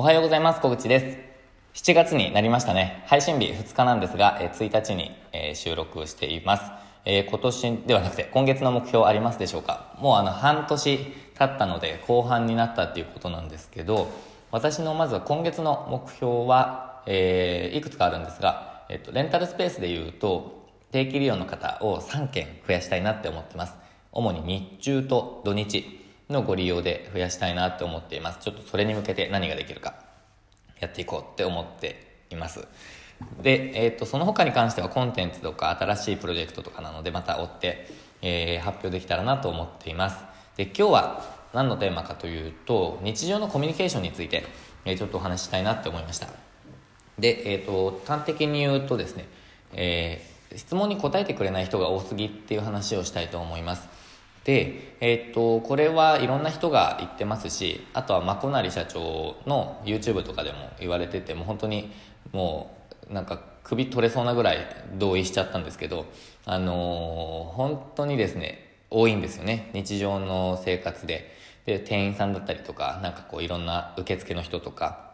[0.00, 0.62] おはようございます。
[0.62, 0.98] 小口で
[1.74, 1.84] す。
[1.84, 3.04] 7月になりましたね。
[3.06, 6.62] 配信日2日なんですが、え1日に、え収録しています。
[7.04, 9.94] え今年ではなくて、今月の目標ありますでしょうか？
[9.98, 14.08] もうあの、半年経ったので、後半になったっていうことなんですけど、
[14.50, 23.74] 私のまずは今月の目標は、えーいくつかあるんですが、えっと、レンタルスペースで言うと、定期利用の方を3件増やしたいなって思ってます。
[24.12, 25.99] 主に日中と土日
[26.30, 28.38] のご利用で増やしたいなって思っています。
[28.40, 29.94] ちょっとそれに向けて何ができるか
[30.80, 32.66] やっていこうって思っています。
[33.42, 37.88] で、えっ、と、その他に関してはコンテンツとか新しいプロジェクトとかなので、また追って、
[38.22, 40.24] えー発表できたらなと思っています。
[40.56, 44.44] で、今日は何のテーマかというと、日常のコミュニケーションについて、
[44.84, 46.28] えーちょっとお話ししたいなって思いました。
[47.18, 49.26] で、えっ、と、端的に言うとですね、
[49.74, 53.88] えー質問に答えてくれない人が多すぎっていう話をしたいと思います。
[54.44, 61.90] で、えっ、と、これはいろんな人が言ってますし、あとはまこなり社長の YouTube とかでも言われてて、もう本当に
[62.32, 62.74] も
[63.10, 64.66] うなんか首取れそうなぐらい
[64.98, 66.06] 同意しちゃったんですけど、
[66.46, 69.70] あのー本当にですね、多いんですよね。
[69.74, 71.36] 日常の生活で。
[71.66, 75.10] で、店員さんだったりとか、なんかこういろんな受付の人とか、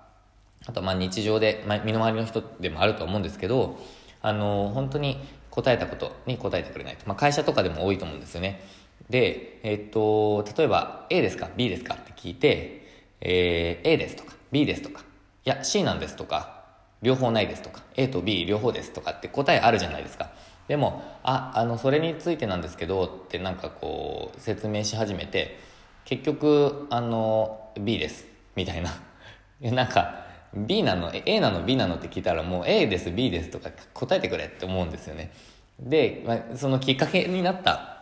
[0.67, 3.79] あとまあ日常で、まあ、身の回りの人でもあると思うんですけど、
[4.23, 5.19] あの本当に
[5.51, 7.07] 答えたことに答えてくれないと。
[7.07, 8.63] まあ、会社とかでも多いと思うんですよね。
[9.11, 11.95] で、えっと、例えば A ですか ?B ですか？
[11.95, 12.87] って聞いて、
[13.21, 15.03] えー A ですとか B ですとか、
[15.45, 16.65] いや C なんですとか、
[17.03, 20.31] 両方ないですとか、A と B 両方ですとかって答えあるじゃないですか。
[20.69, 25.59] でも、あ、あの、それについてなんですけどってなんかこう説明し始めて、
[26.05, 28.27] 結局、あの、B です。
[28.57, 28.91] みたいな。
[29.61, 35.31] なんか、B なの、A なの B なのって聞いたらもう A です B ですとか答えてくれって思うんですよね。
[35.79, 37.96] で、まあ、そのきっかけになった、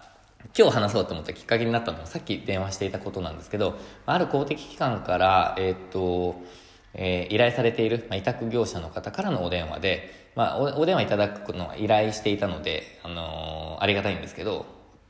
[0.57, 6.37] 今日話そうと思ったきっかけになったのはさっき電話していたことなんですけど、ある公的機関から、えーっと、
[6.93, 14.67] えー依頼されている、まあ、委託業者の方からのお電話で、まあ、おお電話いただくのは依頼していたので、あのーありがたいんですけど、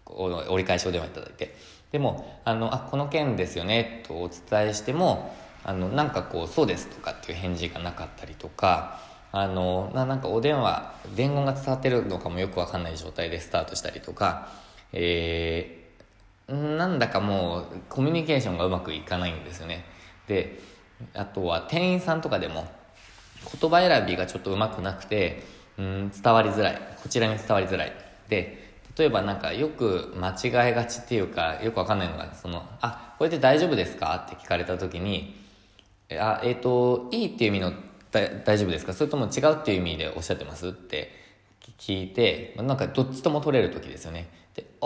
[0.06, 1.54] 折り返しお電話いただいて。
[1.92, 14.48] でも、あの、あ、この件ですよね、とお伝えしても、あの、なんかこう、そうですとかっていう返事がなかったりとか、あの、ななんかお電話、伝言が伝わってるのかもよくわかんない状態でスタートしたりとか、
[14.96, 19.84] えー、なんだかもうコミュニケーションがうまくいかないんですよね。
[20.28, 20.60] で、
[21.12, 22.66] あとは店員さんとかでも
[23.60, 25.42] 言葉選びがちょっとうまくなくて、
[25.76, 26.80] うん、伝わりづらい。
[27.02, 27.92] こちらに伝わりづらい。
[28.28, 28.62] で、
[28.96, 34.24] 例えばなんかよく間違えがちっていうか、よくわかんないのが、その、あ、これで大丈夫ですか？
[34.24, 35.42] って聞かれた時に、
[36.12, 37.72] あ、えっ、と、いいっていう意味の
[38.12, 38.92] 大丈夫ですか？
[38.92, 40.68] それとも違うっていう意味でおっしゃってます？
[40.68, 41.10] って
[41.78, 44.28] 聞いて、なんかどっちとも取れる時ですよね。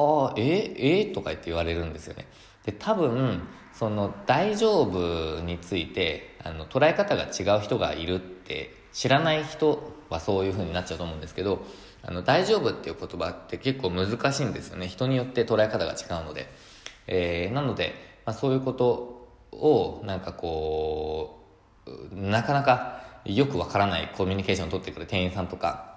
[0.00, 1.04] ああ、ええ？
[1.06, 2.26] とか言って言われるんですよね。
[2.64, 3.42] で、多分、
[3.72, 11.64] その大丈夫について、あの、捉え方が違う人がいるって知らない人はそういう風になっちゃうと思うんですけど、
[12.02, 14.86] あの、大丈夫っていう言葉って結構難しいんですよね。
[14.86, 16.46] 人によって捉え方が違うので。
[17.10, 17.94] えーなので、
[18.26, 21.42] まあ、そういうことを、なんかこ
[21.86, 25.96] う、なかなかよくわからないコミュニケーションを取ってくる店員さんとか、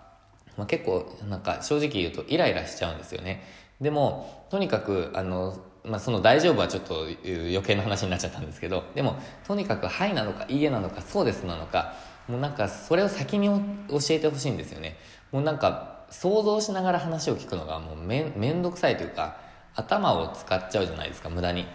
[0.58, 3.44] まあ、結構なんか正直言うとイライラしちゃうんですよね。
[3.82, 9.16] でも、とにかく、あの、まあ、その大丈夫はちょっと余計な話になっちゃったんですけど、でも、
[9.48, 11.96] とにかくはいなのかいいえなのかそうですなのか、
[12.28, 14.98] もうなんかそれを先に教えてほしいんですよね。
[15.32, 19.38] もうなんか想像しながら話を聞くのがもうめめんどくさいというか、
[19.76, 21.66] 頭を使っちゃうじゃないですか、無駄に。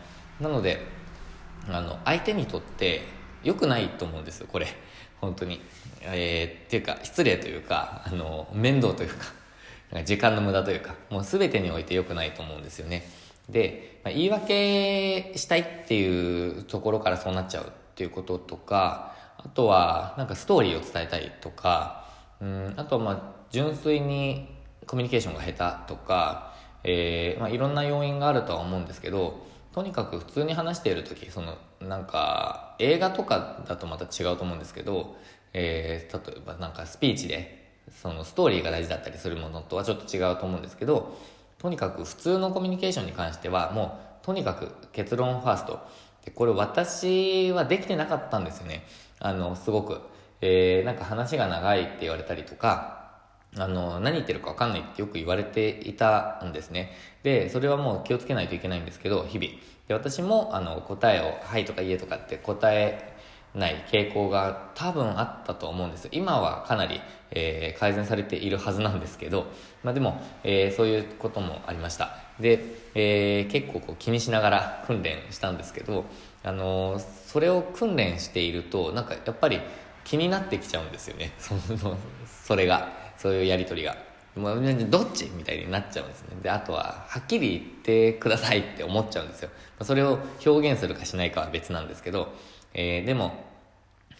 [0.41, 0.81] なので、
[1.69, 3.03] あの、相手にとって
[3.43, 4.69] 良くないと思うんですよ、これ。
[5.21, 5.61] 本当に。
[6.03, 9.25] えーっていうか、失礼というか、あの、面倒というか、
[9.93, 13.09] なんか時間の無駄というか、もう全てにおいて良くないと思うんですよね。
[13.49, 22.05] で、まあ、言い訳したいっていうところからそうなっちゃうっていうこととか、あとは、なんかストーリーを伝えたいとか、
[22.41, 26.55] うん、あとはまあ、純粋にコミュニケーションが下手とか、
[26.85, 35.17] えーまあ、いろんな要因があるとは思うんですけど、とにかく普通に話している時そのなんか映画とかだとまた違うと思うんですけど、
[35.53, 41.17] えー例えばなんかスピーチでそのストーリーが大事だったりするものとはちょっと違うと思うんですけど
[41.59, 45.81] とにかく普通のコミュニケーションに関してはもうとにかく結論ファースト
[46.25, 48.85] でこれ私はできてなかったんですよね
[49.21, 50.01] あのすごく、
[50.41, 52.97] えーなんか話が長いって言われたりとか
[53.59, 56.93] あの、何言ってるか分かんないってよく言われていたんですね。
[57.23, 59.51] で、それはもう気をつけないといけないんですけど、日々。
[59.89, 63.16] で、私も、あの、答えを、はいとかいいえとかって答え
[63.57, 66.09] ない傾向が多分あったと思うんです。
[66.13, 67.01] 今はかなり、
[67.31, 69.47] えー改善されているはずなんですけど、
[69.83, 72.17] まあでも、えーそういうこともありました。
[72.39, 72.63] で、
[72.95, 76.05] えー結構こう気にしながら訓練したんですけど、
[76.47, 79.61] あのそれを訓練しているとなんかやっぱり
[80.05, 83.97] 気になってきちゃうんですよね そのそれがそういうやり取りが。
[84.37, 89.49] もうどっちみたいになっちゃうんですねであとははっきり言ってくださいって思っちゃうんですよ
[89.81, 92.35] それを表現するかしないかは別なんですけど、
[92.75, 93.46] えー、でも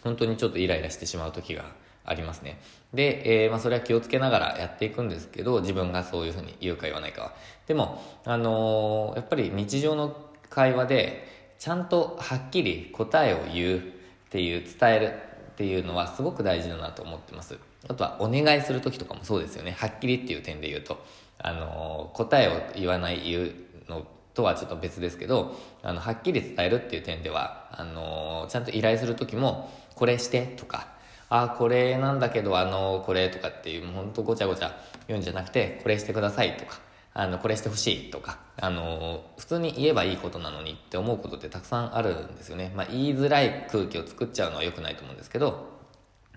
[0.03, 1.65] 本当にちょっとイライラしてしまう時が
[2.03, 2.59] ありますね。
[2.93, 7.33] で、えー、まあ、それは気をつけながらやっていくんですけど自分がそういうふうに言うか言わないかは。
[7.67, 10.15] でも、あのー、やっぱり日常の
[10.49, 11.27] 会話で
[11.59, 13.81] ちゃんとはっきり答えを言うっ
[14.29, 15.13] ていう伝える
[15.51, 17.57] っていうのはすごく大事だなと思ってます。
[17.89, 19.71] あとはお願いする時とかもそうですよね。
[19.71, 21.03] はっきりっていう点で言うと
[21.39, 23.53] あの答えを言わない言う
[23.89, 24.07] の
[24.37, 30.87] とはちょっと別ですけどあのはっきり伝えるっていう点ではあのちゃんと依頼する時もこれしてとか
[31.29, 36.79] あこれなんだけどあのこれとかっていう本当ごちゃごちゃ言うんじゃなくてこれしてくださいとか
[37.15, 45.77] あのこれしてほしいとかあの普通に言えばいいことなのにって思うことってたくさんあるんですよね、まあ、言いづらい空気を作っちゃうのは良くないと思うんですけど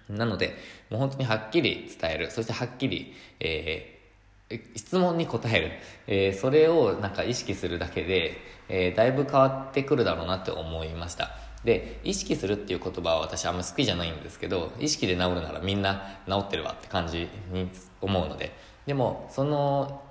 [0.09, 0.57] なので
[0.89, 4.00] もう本当にはっきり伝えるそしてはっきり、えー、
[4.75, 5.71] 質問に答える、
[6.07, 8.39] えー、それをなんか意識するだけで、
[8.69, 11.31] えー、だいぶ変わってくるだろうなって思いました。
[11.65, 17.71] で意識するっていう言葉は私あんま好きじゃないんですけど意識で治るならみんな治ってるわって感じに
[18.01, 18.71] 思うので。
[18.87, 20.03] でもその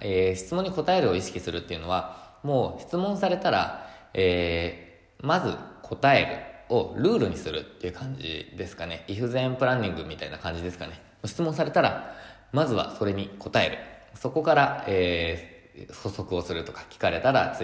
[0.00, 6.26] えー、質問に答えるを意識するっていうのはもう質問されたら、えー、まず答え
[6.68, 9.04] るをルールにするっていう感じですかね。
[9.08, 11.00] if then プランニングみたいな感じですかね。
[11.24, 12.14] 質問されたら
[12.52, 13.78] まずはそれに答える。
[14.14, 17.56] そこから、えー、補足をするとか聞かれたら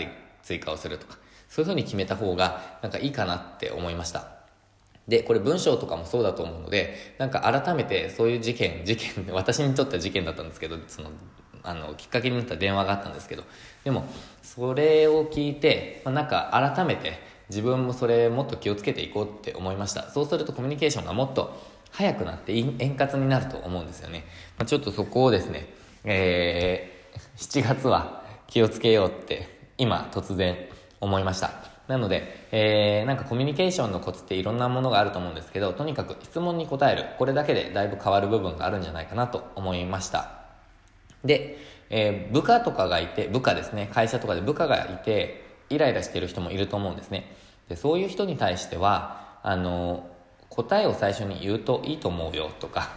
[0.43, 1.19] 追加をするとか
[1.49, 4.29] そういうふうに決めた方がなんかいいかなって思いました。
[5.09, 11.11] で、これ文章とかもそうだと思うので、なんか改めてそういう事件、事件、 私にとっては事件だったんですけど、その
[11.67, 13.43] あのきっかけになった電話があったんですけど
[13.83, 14.07] でも
[14.41, 17.19] それを聞いて、まあ、なんか改めて
[17.49, 20.11] 自分もそれもっと気をつけていこうって思いました。
[20.11, 21.57] そうするとコミュニケーションがもっと
[21.97, 24.25] 早くなって円滑になると思うんですよね、
[24.59, 25.67] まあ、ちょっとそこをですね、
[26.05, 30.57] えー、7月は気をつけようって今突然
[31.01, 31.53] 思いました。
[31.89, 37.07] なので、えー、なんかコミュニケーションのコツっていろんなものがあると思うんですけどとにかく質問に答える。
[37.17, 40.33] これだけでだいぶ変わる部分があるんじゃないかなと思いました。
[41.25, 41.57] で、
[41.89, 47.35] えー、部下とかがいて、部下ですね、会社とかで部下がいて、イライラしてる人もいると思うんですね。
[47.69, 50.11] で、そういう人に対しては、あの、
[50.51, 52.91] 答えを最初に言うといいと思うよとか、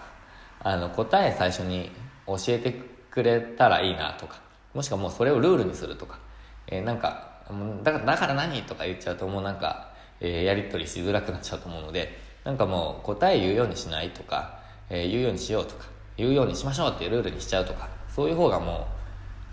[0.62, 1.92] あの、答え最初に
[2.28, 2.74] 教えて
[3.10, 4.42] くれたらいいなとか、
[4.74, 6.20] もしくはもうそれをルールにするとか、
[6.68, 7.44] えー、なんか、
[7.84, 14.60] だから、だから何とか言っちゃうともうなんか、えー、やり取りしづらくなっちゃうと思うので、なんかもう答え言うようにしないとか、
[14.90, 15.86] えー、言うようにしようとか、
[16.18, 18.86] 言うようにしましょうっていうルールにしちゃうとか、そういう方がもう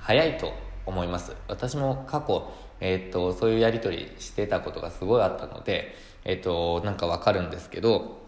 [0.00, 0.52] 早いと
[0.84, 1.34] 思います。
[1.48, 2.50] 私も過去、
[2.80, 5.94] えー、っとそういうやり取りしてたことがすごいあったので、
[6.24, 8.18] えー、っとなんかわかるんですけど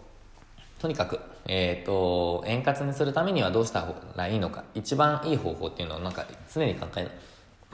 [0.78, 3.86] とにかく、えー、っと円滑にするためにはどうした
[4.16, 7.10] らいいのか一番いい方法っていうのをなんか常に考え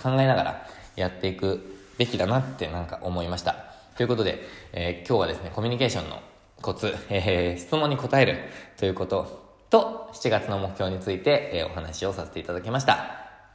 [0.02, 0.66] 考えながら
[0.96, 3.56] やっていくべきだなってなんか思いました
[3.96, 4.42] ということで、
[4.72, 6.20] え今日はですねコミュニケーションの
[6.60, 8.38] コツ、えー、質問に答える
[8.76, 9.44] ということ
[9.74, 13.06] と、7月の目標について、えー、お話をさせていただきました。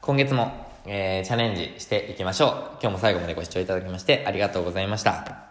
[0.01, 2.49] 今月も、えー、チャレンジしていきましょう。
[2.81, 5.48] 今日も最後までご視聴いただきましてありがとうございました。